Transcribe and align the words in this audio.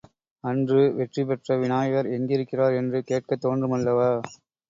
அன்று 0.43 0.93
வெற்றி 0.93 1.23
பெற்ற 1.23 1.57
விநாயகர் 1.57 2.09
எங்கிருக்கிறார் 2.09 2.73
என்று 2.73 3.01
கேட்கத் 3.03 3.43
தோன்றுமல்லவா. 3.45 4.11